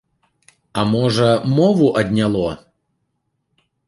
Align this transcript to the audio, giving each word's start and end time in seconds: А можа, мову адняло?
А 0.81 0.85
можа, 0.93 1.27
мову 1.57 1.89
адняло? 2.01 2.49